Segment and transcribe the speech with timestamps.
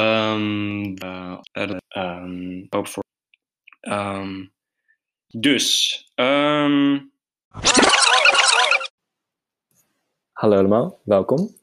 [0.00, 1.38] Um, uh,
[3.82, 4.52] um,
[5.26, 6.04] dus.
[6.14, 7.12] Um...
[10.32, 11.56] Hallo allemaal, welkom.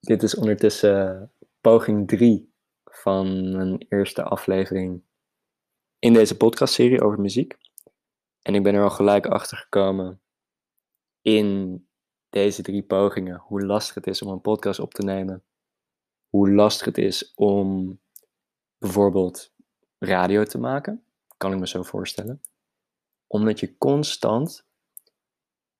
[0.00, 2.52] Dit is ondertussen poging 3
[2.84, 5.02] van mijn eerste aflevering
[5.98, 7.56] in deze podcastserie over muziek.
[8.42, 10.20] En ik ben er al gelijk achter gekomen
[11.22, 11.80] in
[12.30, 15.44] deze drie pogingen hoe lastig het is om een podcast op te nemen.
[16.36, 18.00] Hoe lastig het is om
[18.78, 19.54] bijvoorbeeld
[19.98, 21.04] radio te maken.
[21.36, 22.40] Kan ik me zo voorstellen.
[23.26, 24.66] Omdat je constant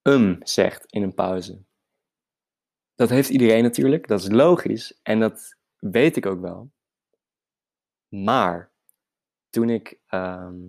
[0.02, 1.64] um zegt in een pauze.
[2.94, 6.70] Dat heeft iedereen natuurlijk, dat is logisch en dat weet ik ook wel.
[8.08, 8.72] Maar
[9.50, 10.60] toen ik, ehm,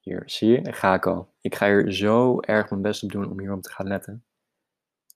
[0.00, 1.34] hier zie je, ga ik al.
[1.40, 4.24] Ik ga hier zo erg mijn best op doen om hierop te gaan letten.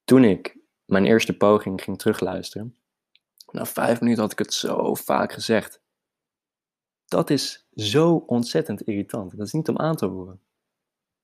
[0.04, 2.77] Toen ik mijn eerste poging ging terugluisteren,
[3.52, 5.80] na vijf minuten had ik het zo vaak gezegd.
[7.04, 9.37] Dat is zo ontzettend irritant.
[9.37, 10.43] Dat is niet om aan te horen.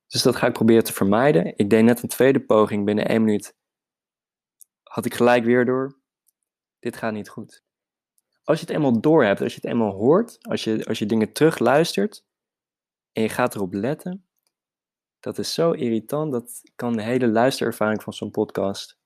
[0.07, 1.57] Dus dat ga ik proberen te vermijden.
[1.57, 3.55] Ik deed net een tweede poging binnen één minuut.
[4.83, 5.99] Had ik gelijk weer door.
[6.79, 7.63] Dit gaat niet goed.
[8.43, 11.05] Als je het eenmaal door hebt, als je het eenmaal hoort, als je, als je
[11.05, 12.25] dingen terugluistert
[13.11, 14.27] en je gaat erop letten,
[15.19, 16.31] dat is zo irritant.
[16.31, 18.99] Dat kan de hele luisterervaring van zo'n podcast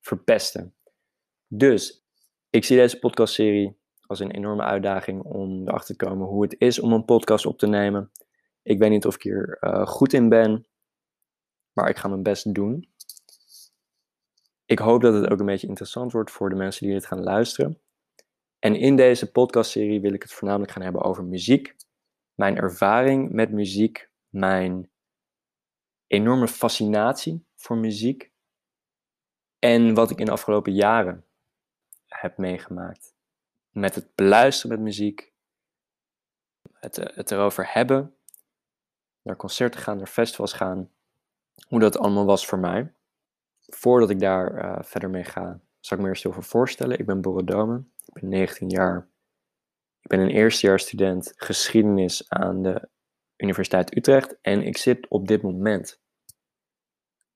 [0.00, 0.74] verpesten.
[1.46, 2.04] Dus
[2.50, 6.80] ik zie deze podcastserie als een enorme uitdaging om erachter te komen hoe het is
[6.80, 8.12] om een podcast op te nemen.
[8.62, 10.66] Ik weet niet of ik hier uh, goed in ben,
[11.72, 12.88] maar ik ga mijn best doen.
[14.64, 17.22] Ik hoop dat het ook een beetje interessant wordt voor de mensen die dit gaan
[17.22, 17.80] luisteren.
[18.58, 21.76] En in deze podcastserie wil ik het voornamelijk gaan hebben over muziek.
[22.34, 24.90] Mijn ervaring met muziek, mijn
[26.06, 28.32] enorme fascinatie voor muziek
[29.58, 31.24] en wat ik in de afgelopen jaren
[32.10, 33.14] heb meegemaakt.
[33.70, 35.32] Met het beluisteren met muziek,
[36.72, 38.14] het, eh, het erover hebben,
[39.22, 40.90] naar concerten gaan, naar festivals gaan,
[41.68, 42.94] hoe dat allemaal was voor mij.
[43.60, 46.98] Voordat ik daar uh, verder mee ga, zal ik me eerst over voorstellen.
[46.98, 49.08] Ik ben Borre Domen, ik ben 19 jaar.
[50.00, 52.88] Ik ben een eerstejaars student geschiedenis aan de
[53.36, 56.00] Universiteit Utrecht en ik zit op dit moment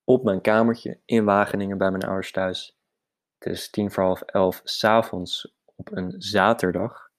[0.05, 2.79] op mijn kamertje in Wageningen bij mijn ouders thuis.
[3.44, 7.10] Het is tien voor half elf s'avonds op een zaterdag.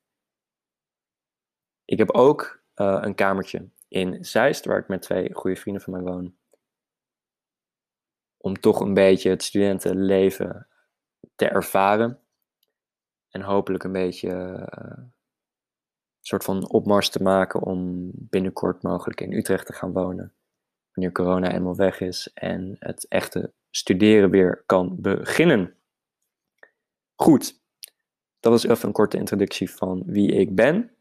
[1.85, 5.93] Ik heb ook uh, een kamertje in Zeist, waar ik met twee goede vrienden van
[5.93, 6.35] mij woon.
[8.37, 10.67] Om toch een beetje het studentenleven
[11.35, 12.19] te ervaren.
[13.29, 15.13] En hopelijk een beetje uh, een
[16.21, 20.33] soort van opmars te maken om binnenkort mogelijk in Utrecht te gaan wonen
[20.93, 25.75] wanneer corona eenmaal weg is en het echte studeren weer kan beginnen.
[27.15, 27.61] Goed,
[28.39, 30.95] dat was even een korte introductie van wie ik ben.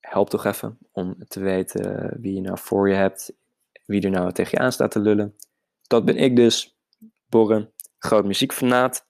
[0.00, 3.32] Helpt toch even om te weten wie je nou voor je hebt,
[3.84, 5.36] wie er nou tegen je aan staat te lullen.
[5.82, 6.78] Dat ben ik dus,
[7.26, 9.08] Borren, groot muziekfanaat.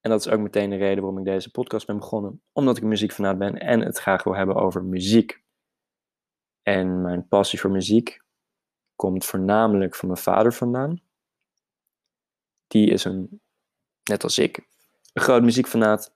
[0.00, 2.42] En dat is ook meteen de reden waarom ik deze podcast ben begonnen.
[2.52, 5.42] Omdat ik muziekfanaat ben en het graag wil hebben over muziek.
[6.62, 8.22] En mijn passie voor muziek
[8.96, 11.00] komt voornamelijk van mijn vader vandaan.
[12.66, 13.40] Die is een,
[14.04, 14.68] net als ik,
[15.12, 16.14] een groot muziekfanaat,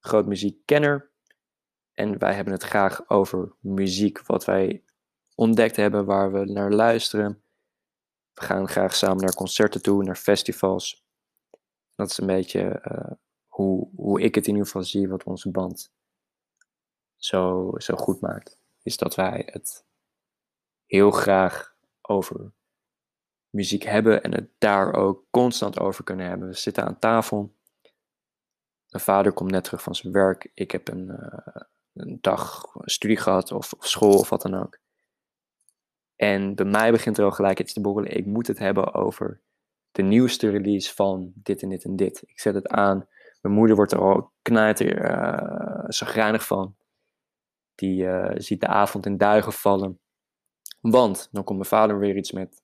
[0.00, 1.10] groot muziekkenner.
[1.92, 4.84] En wij hebben het graag over muziek, wat wij
[5.34, 7.42] ontdekt hebben, waar we naar luisteren.
[8.32, 11.04] We gaan graag samen naar concerten toe, naar festivals.
[11.94, 13.12] Dat is een beetje uh,
[13.46, 15.92] hoe, hoe ik het in ieder geval zie, wat onze band
[17.16, 18.58] zo, zo goed maakt.
[18.82, 19.86] Is dat wij het
[20.86, 22.52] heel graag over
[23.50, 26.48] muziek hebben en het daar ook constant over kunnen hebben.
[26.48, 27.55] We zitten aan tafel.
[28.96, 30.50] Mijn vader komt net terug van zijn werk.
[30.54, 31.62] Ik heb een, uh,
[31.94, 34.78] een dag studie gehad of, of, school of wat dan ook.
[36.14, 38.16] En bij mij begint er al gelijk iets te borrelen.
[38.16, 39.40] Ik moet het hebben over
[39.90, 42.22] de nieuwste release van dit en dit en dit.
[42.26, 43.08] Ik zet het aan.
[43.40, 46.76] Mijn moeder wordt er al knijter uh, zagrijnig van.
[47.74, 50.00] Die uh, ziet de avond in duigen vallen.
[50.80, 52.62] Want dan komt mijn vader weer iets met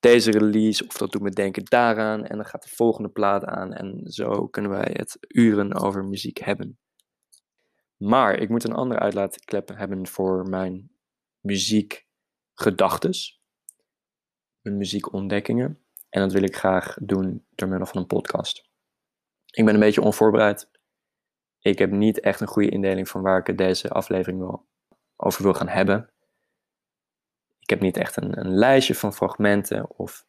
[0.00, 3.72] deze release, of dat doet me denken daaraan, en dan gaat de volgende plaat aan,
[3.72, 6.78] en zo kunnen wij het uren over muziek hebben.
[7.96, 10.90] Maar ik moet een andere uitlaatklep hebben voor mijn
[11.40, 13.42] muziekgedachtes,
[14.60, 18.68] mijn muziekontdekkingen, en dat wil ik graag doen door middel van een podcast.
[19.50, 20.70] Ik ben een beetje onvoorbereid.
[21.58, 24.66] Ik heb niet echt een goede indeling van waar ik deze aflevering wil,
[25.16, 26.10] over wil gaan hebben.
[27.68, 30.26] Ik heb niet echt een, een lijstje van fragmenten of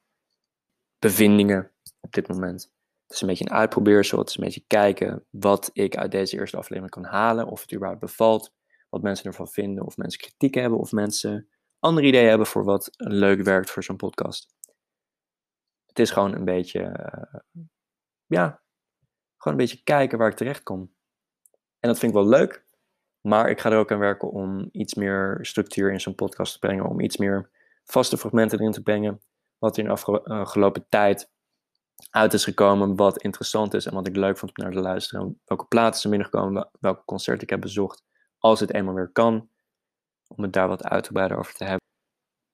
[0.97, 2.73] bevindingen op dit moment.
[3.03, 4.19] Het is een beetje een uitprobeersel.
[4.19, 7.47] Het is een beetje kijken wat ik uit deze eerste aflevering kan halen.
[7.47, 8.53] Of het überhaupt bevalt.
[8.89, 9.85] Wat mensen ervan vinden.
[9.85, 10.79] Of mensen kritiek hebben.
[10.79, 11.49] Of mensen
[11.79, 14.55] andere ideeën hebben voor wat leuk werkt voor zo'n podcast.
[15.85, 17.39] Het is gewoon een beetje, uh,
[18.25, 18.61] ja,
[19.37, 20.93] gewoon een beetje kijken waar ik terecht kom.
[21.79, 22.65] En dat vind ik wel leuk.
[23.29, 26.59] Maar ik ga er ook aan werken om iets meer structuur in zo'n podcast te
[26.59, 26.85] brengen.
[26.85, 27.49] Om iets meer
[27.83, 29.21] vaste fragmenten erin te brengen.
[29.57, 29.91] Wat in de
[30.23, 31.31] afgelopen tijd
[32.09, 32.95] uit is gekomen.
[32.95, 35.41] Wat interessant is en wat ik leuk vond om naar te luisteren.
[35.45, 36.69] Welke platen zijn binnengekomen.
[36.79, 38.03] Welke concerten ik heb bezocht.
[38.37, 39.49] Als het eenmaal weer kan.
[40.27, 41.87] Om het daar wat uitgebreider over te hebben.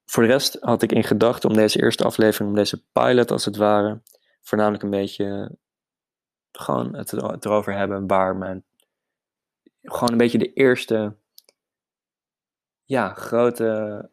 [0.05, 3.45] Voor de rest had ik in gedachten om deze eerste aflevering, om deze pilot als
[3.45, 4.01] het ware,
[4.41, 5.57] voornamelijk een beetje
[6.51, 8.65] gewoon het erover hebben waar mijn,
[9.85, 11.17] gewoon een beetje de eerste,
[12.83, 14.09] ja, grote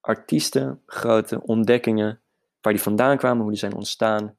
[0.00, 2.20] artiesten, grote ontdekkingen,
[2.60, 4.36] waar die vandaan kwamen, hoe die zijn ontstaan,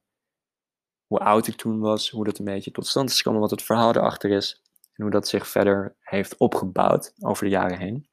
[1.05, 3.63] hoe oud ik toen was, hoe dat een beetje tot stand is gekomen, wat het
[3.63, 4.61] verhaal erachter is
[4.93, 8.09] en hoe dat zich verder heeft opgebouwd over de jaren heen.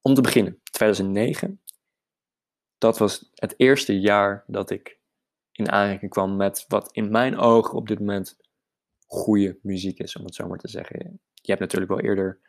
[0.00, 1.62] Om te beginnen, 2009.
[2.78, 4.98] Dat was het eerste jaar dat ik
[5.52, 8.36] in aanraking kwam met wat in mijn ogen op dit moment
[9.06, 11.20] goede muziek is, om het zo maar te zeggen.
[11.44, 12.40] Je hebt natuurlijk wel eerder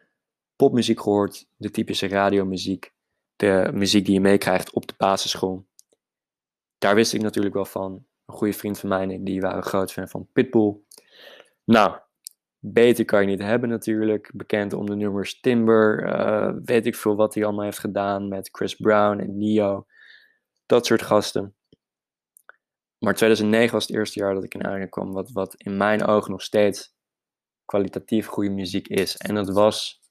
[0.56, 2.94] popmuziek gehoord, de typische radiomuziek,
[3.36, 5.66] de muziek die je meekrijgt op de basisschool.
[6.78, 8.06] Daar wist ik natuurlijk wel van.
[8.26, 10.76] Een goede vriend van mij, die waren groot fan van Pitbull.
[11.64, 11.98] Nou,
[12.68, 14.32] Beter kan je niet hebben natuurlijk.
[14.34, 16.04] Bekend om de nummers Timber.
[16.04, 19.86] Uh, weet ik veel wat hij allemaal heeft gedaan met Chris Brown en Neo.
[20.66, 21.56] Dat soort gasten.
[22.98, 25.14] Maar 2009 was het eerste jaar dat ik in aanraking kwam.
[25.14, 26.95] Wat, wat in mijn ogen nog steeds
[27.66, 29.18] kwalitatief goede muziek is.
[29.18, 30.02] En dat was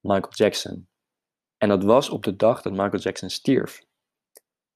[0.00, 0.88] Michael Jackson.
[1.56, 3.82] En dat was op de dag dat Michael Jackson stierf.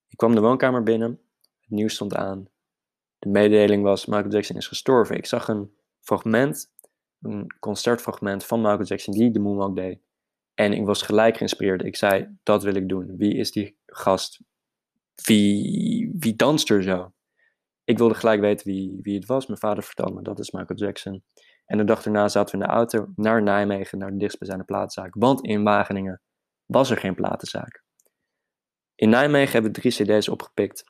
[0.08, 1.20] Ik kwam de woonkamer binnen.
[1.60, 2.48] Het nieuws stond aan.
[3.19, 5.16] De mededeling was: Michael Jackson is gestorven.
[5.16, 6.72] Ik zag een fragment
[7.22, 9.98] een concertfragment van Michael Jackson die de Moonwalk deed.
[10.54, 11.84] En ik was gelijk geïnspireerd.
[11.84, 13.16] Ik zei, dat wil ik doen.
[13.16, 14.40] Wie is die gast?
[15.14, 17.12] Wie, wie danst er zo?
[17.84, 19.46] Ik wilde gelijk weten wie, wie het was.
[19.46, 21.22] Mijn vader vertelde me, dat is Michael Jackson.
[21.72, 25.14] En de dag daarna zaten we in de auto naar Nijmegen, naar de dichtstbijzijnde platenzaak.
[25.14, 26.20] Want in Wageningen
[26.66, 27.84] was er geen platenzaak.
[28.94, 30.84] In Nijmegen hebben we drie cd's opgepikt.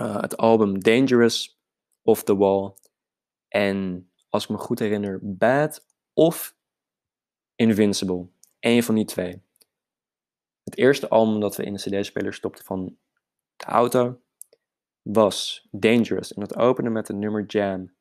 [0.00, 1.60] Uh, het album Dangerous,
[2.02, 2.74] Off the Wall
[3.48, 6.56] en als ik me goed herinner, Bad of
[7.54, 8.28] Invincible.
[8.60, 9.42] Eén van die twee.
[10.64, 12.96] Het eerste album dat we in de CD-speler stopten van
[13.56, 14.20] de auto
[15.02, 16.32] was Dangerous.
[16.32, 17.92] En dat opende met het nummer Jam.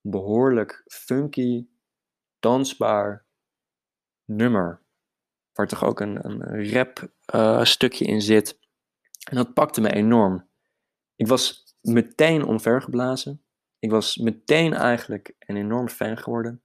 [0.00, 1.66] Behoorlijk funky,
[2.38, 3.26] dansbaar
[4.24, 4.82] nummer.
[5.52, 8.58] Waar toch ook een, een rap uh, stukje in zit.
[9.30, 10.48] En dat pakte me enorm.
[11.16, 13.42] Ik was meteen omvergeblazen.
[13.78, 16.62] Ik was meteen eigenlijk een enorm fan geworden.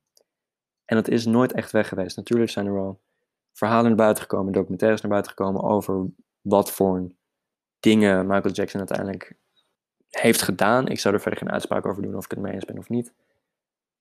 [0.85, 2.15] En dat is nooit echt weg geweest.
[2.15, 3.01] Natuurlijk zijn er wel
[3.53, 6.05] verhalen naar buiten gekomen, documentaires naar buiten gekomen over
[6.41, 7.11] wat voor
[7.79, 9.37] dingen Michael Jackson uiteindelijk
[10.09, 10.87] heeft gedaan.
[10.87, 12.89] Ik zou er verder geen uitspraak over doen of ik het mee eens ben of
[12.89, 13.13] niet.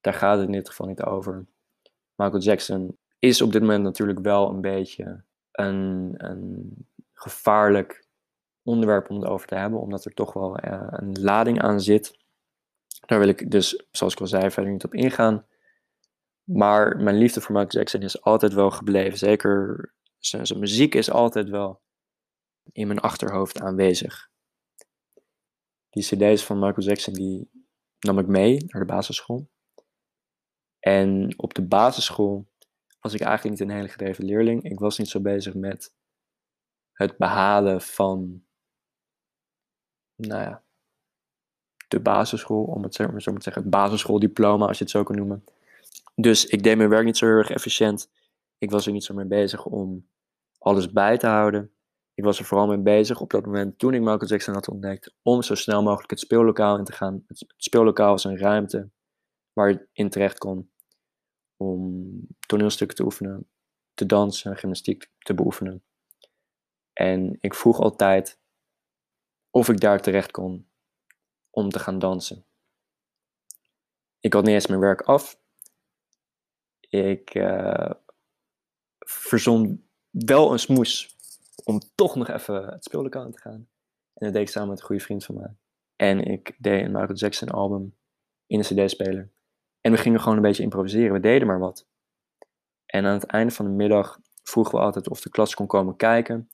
[0.04, 1.46] Daar gaat het in dit geval niet over.
[2.14, 6.72] Michael Jackson is op dit moment natuurlijk wel een beetje een, een
[7.12, 8.06] gevaarlijk
[8.62, 12.18] onderwerp om het over te hebben, omdat er toch wel uh, een lading aan zit.
[13.06, 15.46] Daar wil ik dus, zoals ik al zei, verder niet op ingaan.
[16.42, 19.18] Maar mijn liefde voor Michael Jackson is altijd wel gebleven.
[19.18, 21.80] Zeker zijn, zijn muziek is altijd wel
[22.72, 24.30] in mijn achterhoofd aanwezig.
[25.90, 27.50] Die cd's van Michael Jackson die
[27.98, 29.52] nam ik mee naar de basisschool.
[30.84, 32.46] En op de basisschool
[33.00, 34.62] was ik eigenlijk niet een hele gedreven leerling.
[34.62, 35.94] Ik was niet zo bezig met
[36.92, 38.44] het behalen van,
[40.14, 40.62] nou ja,
[41.88, 45.16] de basisschool, om het zo maar te zeggen, het basisschooldiploma, als je het zo kan
[45.16, 45.44] noemen.
[46.14, 48.10] Dus ik deed mijn werk niet zo heel erg efficiënt.
[48.58, 50.08] Ik was er niet zo mee bezig om
[50.58, 51.72] alles bij te houden.
[52.14, 55.14] Ik was er vooral mee bezig op dat moment, toen ik Michael Jackson had ontdekt,
[55.22, 57.24] om zo snel mogelijk het speellokaal in te gaan.
[57.26, 58.90] Het speellokaal was een ruimte
[59.52, 60.72] waar je in terecht kon
[61.64, 63.48] om toneelstukken te oefenen,
[63.94, 65.82] te dansen, gymnastiek te beoefenen.
[66.92, 68.38] En ik vroeg altijd
[69.50, 70.68] of ik daar terecht kon
[71.50, 72.44] om te gaan dansen.
[74.20, 75.38] Ik had niet eens mijn werk af.
[76.80, 77.90] Ik uh,
[78.98, 81.16] verzon wel een smoes
[81.64, 83.68] om toch nog even het speellokaal te gaan.
[84.14, 85.54] En dat deed ik samen met een goede vriend van mij.
[85.96, 87.96] En ik deed een Michael Jackson album
[88.46, 89.30] in een cd-speler.
[89.84, 91.12] En we gingen gewoon een beetje improviseren.
[91.12, 91.86] We deden maar wat.
[92.86, 95.96] En aan het einde van de middag vroegen we altijd of de klas kon komen
[95.96, 96.50] kijken.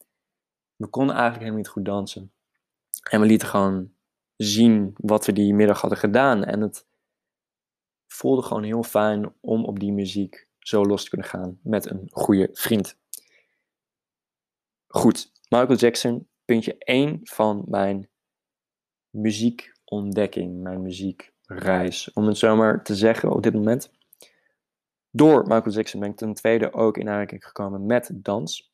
[0.77, 2.33] We konden eigenlijk helemaal niet goed dansen.
[3.11, 3.93] En we lieten gewoon
[4.37, 6.45] zien wat we die middag hadden gedaan.
[6.45, 6.87] En het
[8.07, 12.09] voelde gewoon heel fijn om op die muziek zo los te kunnen gaan met een
[12.11, 12.99] goede vriend.
[14.87, 18.11] Goed, Michael Jackson, puntje 1 van mijn
[19.11, 20.83] muziekontdekking, mijn
[21.51, 22.13] muziekreis.
[22.13, 23.91] Om het zo maar te zeggen op dit moment.
[25.11, 28.73] Door Michael Jackson ben ik ten tweede ook in aanraking gekomen met dans.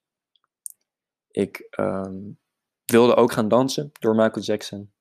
[1.31, 2.15] Ik ehm,
[2.85, 4.93] wilde ook gaan dansen door Michael Jackson.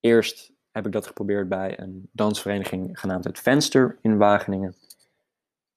[0.00, 4.76] Eerst heb ik dat geprobeerd bij een dansvereniging genaamd Het Venster in Wageningen.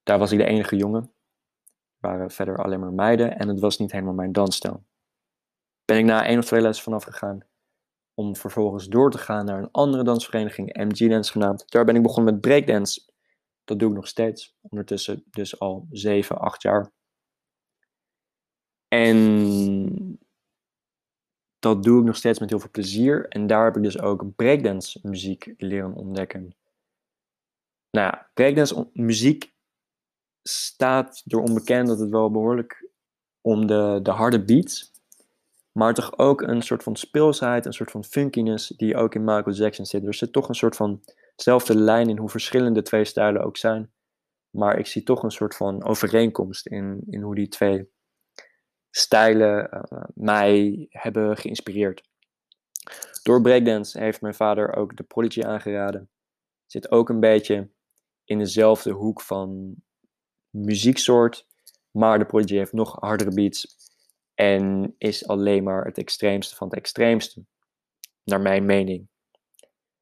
[0.04, 1.12] Daar was ik de enige jongen.
[2.00, 4.84] Er waren verder alleen maar meiden en het was niet helemaal mijn dansstijl.
[5.86, 7.44] Ben ik na één of twee lessen vanaf gegaan
[8.22, 11.72] om vervolgens door te gaan naar een andere dansvereniging, MG Dance genaamd.
[11.72, 13.02] Daar ben ik begonnen met breakdance.
[13.64, 16.92] Dat doe ik nog steeds, ondertussen dus al 7, 8 jaar.
[18.88, 20.20] En
[21.60, 23.28] dat doe ik nog steeds met heel veel plezier.
[23.28, 26.56] En daar heb ik dus ook breakdance muziek leren ontdekken.
[27.92, 29.54] Nou ja, breakdance muziek
[30.42, 32.90] staat door onbekend dat het wel behoorlijk
[33.42, 34.91] om de, de harde beats.
[35.72, 39.56] Maar toch ook een soort van speelsheid, een soort van funkiness die ook in Michael
[39.56, 40.06] Jackson zit.
[40.06, 41.04] Er zit toch een soort van
[41.36, 43.92] zelfde lijn in hoe verschillend de twee stijlen ook zijn.
[44.50, 47.92] Maar ik zie toch een soort van overeenkomst in, in hoe die twee
[48.90, 52.10] stijlen uh, mij hebben geïnspireerd.
[53.24, 56.10] Door breakdance heeft mijn vader ook de Prodigy aangeraden.
[56.66, 57.70] Zit ook een beetje
[58.26, 59.76] in dezelfde hoek van
[60.50, 61.48] muzieksoort,
[61.92, 63.81] maar de Prodigy heeft nog hardere beats
[64.42, 67.46] en is alleen maar het extreemste van het extreemste,
[68.24, 69.08] naar mijn mening.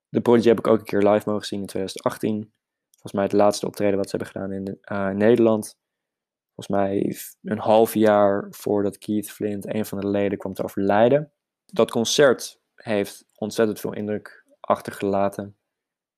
[0.10, 2.54] De Prodigy heb ik ook een keer live mogen zien in 2018.
[2.90, 5.78] Volgens mij het laatste optreden wat ze hebben gedaan in uh, Nederland
[6.56, 7.16] volgens mij
[7.54, 11.32] een half jaar voordat Keith Flint, een van de leden, kwam te overlijden.
[11.66, 15.58] Dat concert heeft ontzettend veel indruk achtergelaten.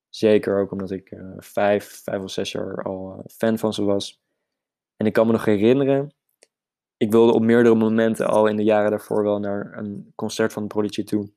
[0.10, 3.84] Zeker ook omdat ik uh, vijf, vijf of zes jaar al uh, fan van ze
[3.84, 4.22] was.
[4.98, 6.14] En ik kan me nog herinneren,
[7.02, 10.68] ik wilde op meerdere momenten al in de jaren daarvoor wel naar een concert van
[10.68, 11.30] Prodigy toe.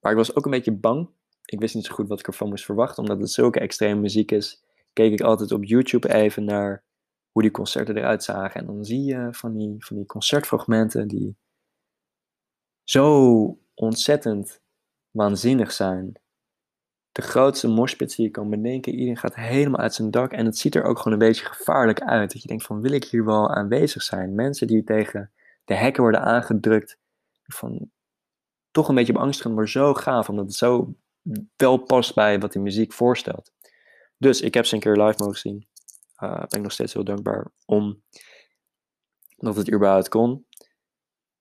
[0.00, 1.08] Maar ik was ook een beetje bang.
[1.44, 4.30] Ik wist niet zo goed wat ik ervan moest verwachten, omdat het zulke extreme muziek
[4.30, 4.64] is.
[4.92, 6.84] Keek ik altijd op YouTube even naar
[7.32, 8.60] hoe die concerten eruit zagen.
[8.60, 11.36] En dan zie je van die, van die concertfragmenten die
[12.84, 14.60] zo ontzettend
[15.10, 16.12] waanzinnig zijn.
[17.18, 18.92] De grootste moshpits die je kan bedenken.
[18.92, 20.32] Iedereen gaat helemaal uit zijn dak.
[20.32, 22.32] En het ziet er ook gewoon een beetje gevaarlijk uit.
[22.32, 24.34] Dat je denkt van, wil ik hier wel aanwezig zijn?
[24.34, 25.30] Mensen die tegen
[25.64, 26.98] de hekken worden aangedrukt.
[27.42, 27.90] Van,
[28.70, 30.28] toch een beetje beangstigend, maar zo gaaf.
[30.28, 30.94] Omdat het zo
[31.56, 33.52] wel past bij wat die muziek voorstelt.
[34.18, 35.68] Dus ik heb ze een keer live mogen zien
[36.22, 38.02] uh, ben ik nog steeds heel dankbaar om
[39.36, 40.46] dat het überhaupt kon.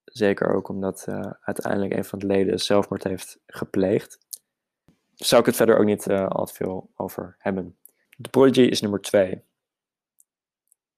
[0.04, 4.20] Zeker ook omdat uh, uiteindelijk een van de leden zelfmoord heeft gepleegd.
[5.18, 7.78] Zou ik het verder ook niet uh, al te veel over hebben.
[8.22, 9.44] The Prodigy is nummer 2.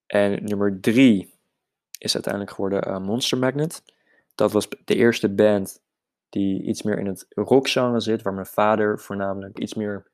[0.06, 1.34] En nummer 3
[1.98, 3.84] is uiteindelijk geworden Monster Magnet.
[4.36, 5.82] Dat was de eerste band
[6.30, 10.12] die iets meer in het rockgenre zit, waar mijn vader voornamelijk iets meer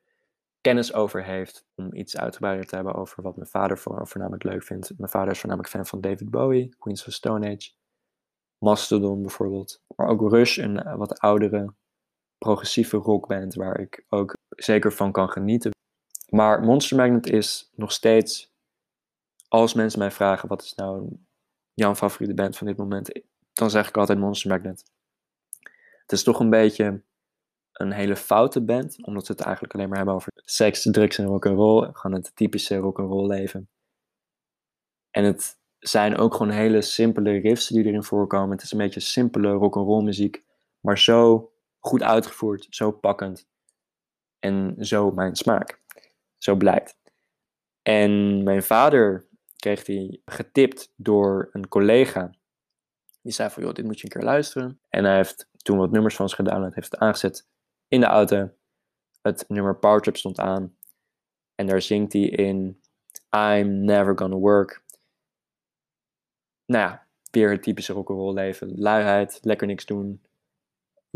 [0.61, 1.65] kennis over heeft.
[1.75, 4.93] Om iets uitgebreider te hebben over wat mijn vader voornamelijk leuk vindt.
[4.97, 7.71] Mijn vader is voornamelijk fan van David Bowie, Queens of Stone Age,
[8.57, 9.83] Mastodon bijvoorbeeld.
[9.95, 11.73] Maar ook Rush, een eh, wat oudere
[12.45, 15.71] progressieve rockband waar ik ook zeker van kan genieten.
[16.29, 18.53] Maar Monster Magnet is nog steeds,
[19.47, 21.17] als mensen mij vragen wat is nou
[21.73, 23.21] jouw favoriete band van dit moment,
[23.53, 24.83] dan zeg ik altijd Monster Magnet.
[26.01, 27.03] Het is toch een beetje
[27.73, 31.25] een hele foute band, omdat ze het eigenlijk alleen maar hebben over seks, drugs en
[31.25, 31.89] rock'n'roll.
[31.93, 33.69] Gewoon het typische rock'n'roll leven.
[35.11, 38.51] En het zijn ook gewoon hele simpele riffs die erin voorkomen.
[38.51, 40.43] Het is een beetje simpele rock'n'roll muziek,
[40.79, 41.49] maar zo
[41.85, 43.47] goed uitgevoerd, zo pakkend
[44.39, 45.79] en zo mijn smaak.
[46.37, 46.97] Zo blijkt.
[47.81, 52.35] En mijn vader kreeg die getipt door een collega.
[53.21, 54.79] Die zei van, joh, dit moet je een keer luisteren.
[54.89, 57.47] En hij heeft toen wat nummers van ons gedaan, heeft het aangezet
[57.87, 58.49] in de auto.
[59.21, 60.77] Het nummer Power stond aan.
[61.55, 62.81] En daar zingt hij in
[63.35, 64.83] I'm never gonna work.
[66.65, 68.79] Nou ja, weer het typische rock'n'roll leven.
[68.79, 70.21] Luiheid, lekker niks doen.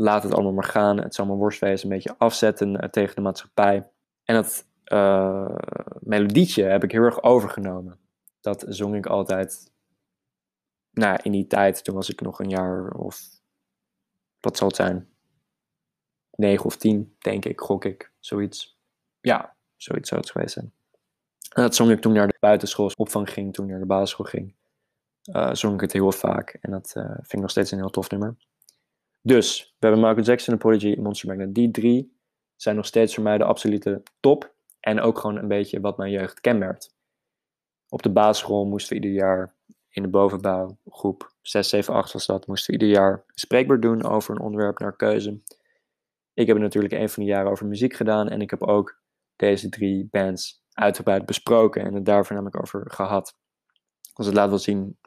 [0.02, 0.98] Laat het allemaal maar gaan.
[0.98, 3.90] Het zal maar worstwezen een beetje afzetten eh, tegen de maatschappij.
[4.24, 5.56] En dat uh,
[6.00, 8.00] melodietje heb ik heel erg overgenomen.
[8.42, 9.72] Dat zong ik altijd.
[10.92, 13.22] Nou, in die tijd, toen was ik nog een jaar of.
[14.40, 15.10] Wat zal het zijn?
[16.32, 18.12] 9 of 10, denk ik, gok ik.
[18.20, 18.80] Zoiets.
[19.22, 20.74] Ja, zoiets zou het geweest zijn.
[21.50, 24.56] Dat zong ik toen naar de buitenschoolopvang ging, toen naar de basisschool ging.
[25.32, 28.10] Uh, zong ik het heel vaak en dat vind ik nog steeds een heel tof
[28.10, 28.36] nummer.
[29.22, 31.56] Dus, we hebben Michael Jackson, Apology Monster Magnet.
[31.56, 32.18] Die drie
[32.56, 34.54] zijn nog steeds voor mij de absolute top.
[34.80, 36.96] En ook gewoon een beetje wat mijn jeugd kenmerkt.
[37.90, 39.56] Op de basisschool moesten we ieder jaar
[39.90, 43.82] in de bovenbouw, groep 6, 7, 8 was dat, moesten we ieder jaar een spreekbeurt
[43.82, 45.42] doen over een onderwerp naar keuze.
[46.34, 49.02] Ik heb natuurlijk een van de jaren over muziek gedaan en ik heb ook
[49.36, 53.38] deze drie bands uitgebreid besproken en het daarvoor namelijk over gehad.
[54.14, 54.98] Dus het laat wel zien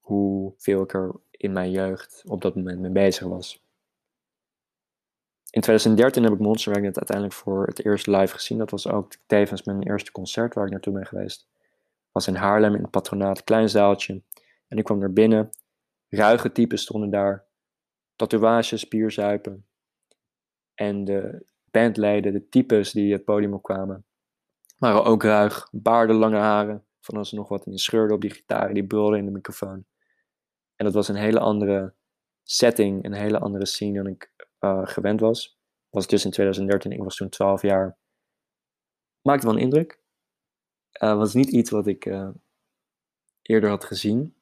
[0.00, 3.66] hoeveel ik er in mijn jeugd op dat moment mee bezig was.
[5.50, 8.58] In 2013 heb ik Monster Magnet uiteindelijk voor het eerst live gezien.
[8.58, 11.48] Dat was ook tevens mijn eerste concert waar ik naartoe ben geweest.
[12.12, 14.22] was in Haarlem in het patronaat, klein zaaltje.
[14.68, 15.50] En ik kwam er binnen.
[16.08, 17.46] Ruige typen stonden daar.
[18.16, 19.66] Tatoeages, spierzuipen.
[20.74, 24.04] En de bandleden, de types die het podium opkwamen,
[24.78, 25.68] waren ook ruig.
[25.72, 26.84] Baarden, lange haren.
[27.00, 29.30] Van als er nog wat in die scheurde op die gitaar, die brulden in de
[29.30, 29.84] microfoon.
[30.78, 31.94] En dat was een hele andere
[32.42, 35.58] setting, een hele andere scene dan ik uh, gewend was.
[35.90, 37.98] Was dus in 2013, ik was toen 12 jaar.
[39.22, 40.00] Maakte wel een indruk.
[41.02, 42.28] Uh, was niet iets wat ik uh,
[43.42, 44.36] eerder had gezien.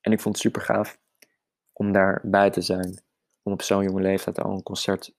[0.00, 1.00] En ik vond het super gaaf
[1.72, 3.02] om daarbij te zijn.
[3.42, 5.14] Om op zo'n jonge leeftijd al een concert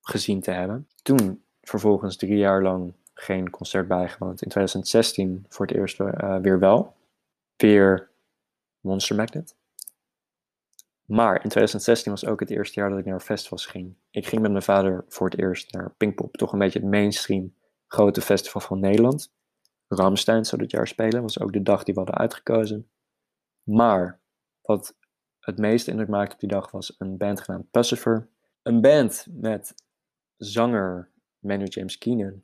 [0.00, 0.88] gezien te hebben.
[1.02, 4.42] Toen vervolgens drie jaar lang geen concert bijgewoond.
[4.42, 5.98] In 2016 voor het eerst
[6.42, 6.96] weer wel.
[7.56, 8.11] Weer
[8.82, 9.56] Monster Magnet.
[11.04, 13.94] Maar in 2016 was ook het eerste jaar dat ik naar festivals ging.
[14.10, 17.54] Ik ging met mijn vader voor het eerst naar Pinkpop, toch een beetje het mainstream
[17.86, 19.32] grote festival van Nederland.
[19.88, 22.90] Ramstein zou dit jaar spelen, was ook de dag die we hadden uitgekozen.
[23.62, 24.20] Maar
[24.62, 24.96] wat
[25.40, 28.28] het meeste indruk maakte op die dag was een band genaamd Pacifier.
[28.62, 29.74] Een band met
[30.36, 32.42] zanger Manu James Keenan,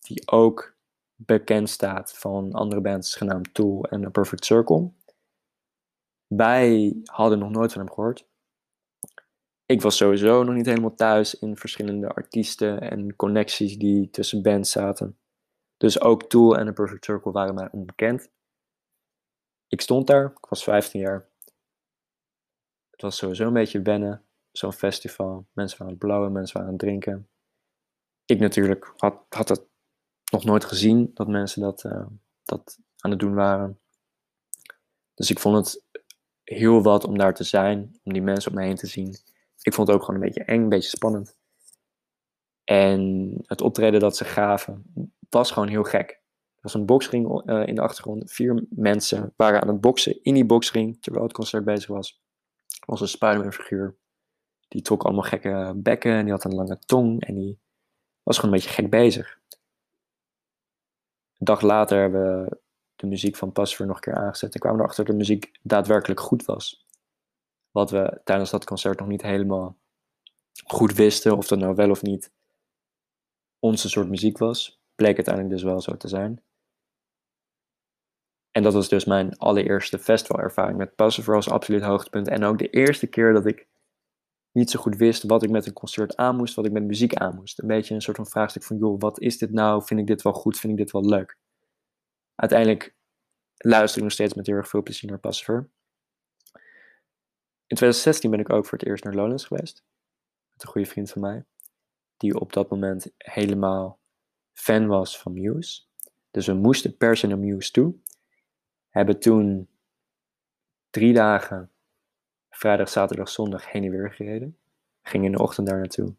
[0.00, 0.76] die ook
[1.14, 4.90] bekend staat van andere bands genaamd Tool en A Perfect Circle.
[6.28, 8.26] Wij hadden nog nooit van hem gehoord.
[9.66, 14.70] Ik was sowieso nog niet helemaal thuis in verschillende artiesten en connecties die tussen bands
[14.70, 15.18] zaten.
[15.76, 18.30] Dus ook Tool en The Perfect Circle waren mij onbekend.
[19.68, 21.28] Ik stond daar, ik was 15 jaar.
[22.90, 25.46] Het was sowieso een beetje wennen, zo'n festival.
[25.52, 27.28] Mensen waren aan het blauwen, mensen waren aan het drinken.
[28.24, 29.66] Ik natuurlijk had, had het
[30.32, 32.06] nog nooit gezien dat mensen dat, uh,
[32.44, 33.80] dat aan het doen waren.
[35.14, 35.84] Dus ik vond het
[36.48, 39.16] heel wat om daar te zijn, om die mensen om me heen te zien.
[39.62, 41.36] Ik vond het ook gewoon een beetje eng, een beetje spannend.
[42.64, 44.92] En het optreden dat ze gaven
[45.28, 46.10] was gewoon heel gek.
[46.10, 48.32] Er was een boxring uh, in de achtergrond.
[48.32, 52.22] Vier mensen waren aan het boksen in die boxring terwijl het concert bezig was.
[52.66, 53.96] Er was een Spider-Man figuur.
[54.68, 57.58] Die trok allemaal gekke bekken en die had een lange tong en die
[58.22, 59.38] was gewoon een beetje gek bezig.
[61.38, 62.58] Een dag later hebben we
[62.98, 64.54] de muziek van Pasver nog een keer aangezet.
[64.54, 66.86] En kwamen erachter dat de muziek daadwerkelijk goed was.
[67.70, 69.76] Wat we tijdens dat concert nog niet helemaal
[70.64, 72.32] goed wisten, of dat nou wel of niet
[73.58, 76.42] onze soort muziek was, bleek uiteindelijk dus wel zo te zijn.
[78.50, 82.28] En dat was dus mijn allereerste festivalervaring met Pasver als absoluut hoogtepunt.
[82.28, 83.66] En ook de eerste keer dat ik
[84.52, 87.14] niet zo goed wist wat ik met een concert aan moest, wat ik met muziek
[87.14, 87.58] aan moest.
[87.58, 89.82] Een beetje een soort van vraagstuk van, joh, wat is dit nou?
[89.84, 90.58] Vind ik dit wel goed?
[90.58, 91.36] Vind ik dit wel leuk?
[92.38, 92.94] Uiteindelijk
[93.56, 95.68] luister ik nog steeds met heel erg veel plezier naar Pacifier.
[97.66, 99.84] In 2016 ben ik ook voor het eerst naar Lowlands geweest.
[100.52, 101.44] Met een goede vriend van mij.
[102.16, 103.98] Die op dat moment helemaal
[104.52, 105.82] fan was van Muse.
[106.30, 107.94] Dus we moesten per se naar Muse toe.
[108.88, 109.68] Hebben toen
[110.90, 111.70] drie dagen,
[112.50, 114.58] vrijdag, zaterdag, zondag, heen en weer gereden.
[115.02, 116.14] Gingen in de ochtend daar naartoe.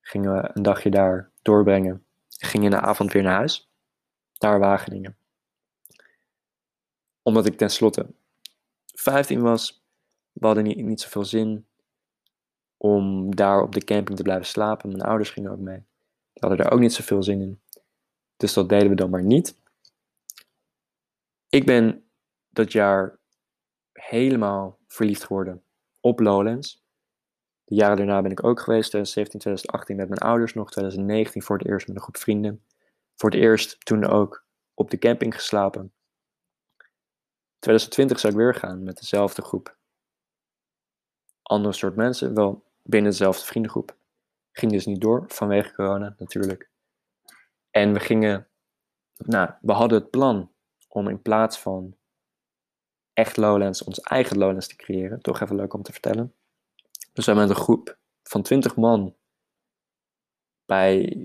[0.00, 2.04] Gingen we een dagje daar doorbrengen.
[2.28, 3.71] Gingen in de avond weer naar huis
[4.42, 5.16] naar Wageningen.
[7.22, 8.06] Omdat ik tenslotte
[8.94, 9.82] 15 was,
[10.40, 11.66] hadden niet, niet zoveel zin
[12.76, 14.88] om daar op de camping te blijven slapen.
[14.88, 15.84] Mijn ouders gingen ook mee.
[16.32, 17.60] Die hadden daar ook niet zoveel zin in.
[18.36, 19.56] Dus dat deden we dan maar niet.
[21.48, 22.04] Ik ben
[22.48, 23.18] dat jaar
[23.92, 25.62] helemaal verliefd geworden
[26.00, 26.84] op Lowlands.
[27.64, 31.58] De jaren daarna ben ik ook geweest, 2017, 2018 met mijn ouders nog, 2019 voor
[31.58, 32.62] het eerst met een groep vrienden
[33.16, 34.44] voor het eerst toen ook
[34.74, 35.92] op de camping geslapen.
[37.58, 39.76] 2020 zou ik weer gaan met dezelfde groep.
[41.42, 43.96] Andere soort mensen, wel binnen dezelfde vriendengroep.
[44.52, 46.70] Ging dus niet door vanwege corona natuurlijk.
[47.70, 48.48] En we gingen,
[49.16, 50.52] nou, we hadden het plan
[50.88, 51.96] om in plaats van
[53.12, 55.20] echt Lowlands ons eigen Lowlands te creëren.
[55.20, 56.34] Toch even leuk om te vertellen.
[56.90, 59.16] Dus we zijn met een groep van 20 man
[60.64, 61.16] bij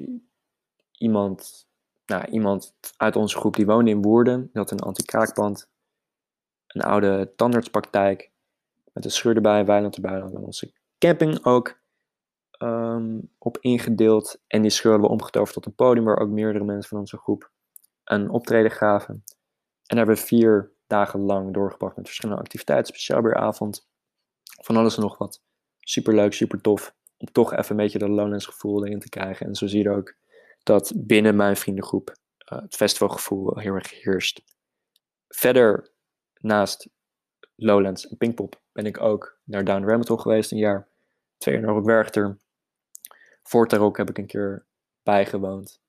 [0.92, 1.68] iemand
[2.08, 4.42] nou, iemand uit onze groep die woonde in Woerden.
[4.42, 5.70] Die had een anti-kraakpand.
[6.68, 8.32] Een oude tandartspraktijk.
[8.94, 10.20] met een schuur erbij, weiland erbij.
[10.20, 11.80] Dan onze camping ook
[12.52, 14.42] ehm, op ingedeeld.
[14.48, 17.52] En die hebben we omgetoverd tot een podium waar ook meerdere mensen van onze groep
[18.04, 19.14] een optreden gaven.
[19.14, 23.88] En daar hebben we vier dagen lang doorgebracht met verschillende activiteiten, speciaal weeravond,
[24.62, 25.44] van alles en nog wat.
[25.80, 26.96] Super leuk, super tof.
[27.18, 29.48] Om toch even een beetje dat Lowlands gevoel erin te krijgen.
[29.48, 30.16] En zo zie je ook
[30.68, 32.16] dat binnen mijn vriendengroep
[32.54, 34.42] uh, het festivalgevoel heel erg heerst.
[35.28, 35.92] Verder,
[36.40, 36.90] naast
[37.56, 40.88] Lowlands en Pinkpop, ben ik ook naar Down Rabbit geweest een jaar.
[41.38, 42.38] Twee jaar naar.
[43.44, 44.66] Voort daar ook heb ik een keer
[45.04, 45.82] bijgewoond.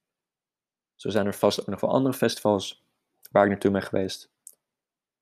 [0.94, 2.84] Zo zijn er vast ook nog wel andere festivals
[3.30, 4.30] waar ik naartoe ben geweest.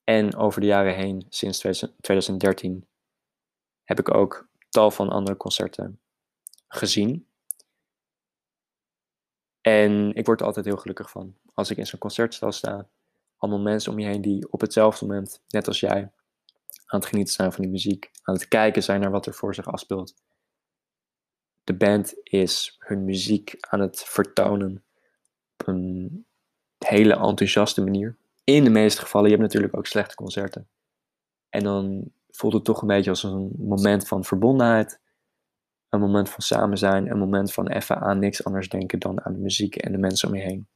[0.04, 1.58] En over de jaren heen, sinds
[2.00, 2.86] 2013,
[3.84, 6.00] heb ik ook tal van andere concerten
[6.68, 7.26] gezien.
[9.66, 11.34] En ik word er altijd heel gelukkig van.
[11.54, 12.88] Als ik in zo'n concertstal sta,
[13.36, 16.12] allemaal mensen om je heen die op hetzelfde moment, net als jij,
[16.86, 19.54] aan het genieten zijn van die muziek, aan het kijken zijn naar wat er voor
[19.54, 20.14] zich afspeelt.
[21.64, 24.84] De band is hun muziek aan het vertonen
[25.58, 26.26] op een
[26.78, 28.16] hele enthousiaste manier.
[28.44, 30.68] In de meeste gevallen, je hebt natuurlijk ook slechte concerten.
[31.48, 35.00] En dan voelt het toch een beetje als een moment van verbondenheid.
[35.88, 37.10] Een moment van samen zijn.
[37.10, 40.28] Een moment van even aan niks anders denken dan aan de muziek en de mensen
[40.28, 40.68] om je heen.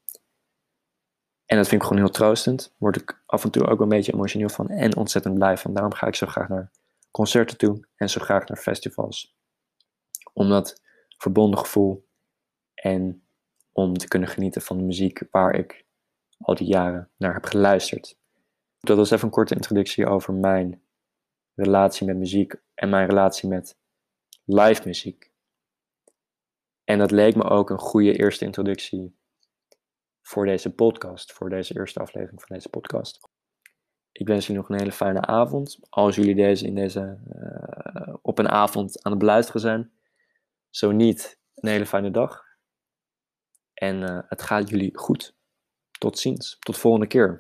[1.47, 2.75] En dat vind ik gewoon heel troostend.
[2.77, 5.75] Word ik af en toe ook een beetje emotioneel van en ontzettend blij van.
[5.75, 6.71] Daarom ga ik zo graag naar
[7.11, 9.37] concerten toe en zo graag naar festivals.
[10.33, 10.83] Om dat
[11.19, 12.09] verbonden gevoel
[12.75, 13.23] en
[13.73, 15.85] om te kunnen genieten van de muziek waar ik
[16.39, 18.19] al die jaren naar heb geluisterd.
[18.81, 20.83] Dat was even een korte introductie over mijn
[21.55, 23.77] relatie met muziek en mijn relatie met
[24.55, 25.31] live muziek.
[26.85, 29.19] En dat leek me ook een goede eerste introductie
[30.23, 33.29] voor deze podcast, voor deze eerste aflevering van deze podcast.
[34.13, 35.79] Ik wens jullie nog een hele fijne avond.
[35.89, 39.93] Als jullie deze in deze uh, op een avond aan het beluisteren zijn.
[40.71, 42.45] Zo niet, een hele fijne dag.
[43.75, 45.35] En uh, het gaat jullie goed.
[45.99, 46.57] Tot ziens.
[46.59, 47.39] Tot volgende keer.